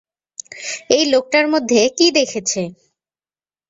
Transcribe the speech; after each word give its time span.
এই 0.89 1.03
লোকটির 1.05 1.45
মধ্যে 1.47 1.79
কী 1.97 2.07
দেখেছে? 2.17 2.61